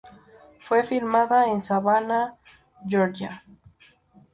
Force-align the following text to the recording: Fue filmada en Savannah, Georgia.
Fue 0.61 0.83
filmada 0.83 1.45
en 1.45 1.61
Savannah, 1.61 2.35
Georgia. 2.89 3.43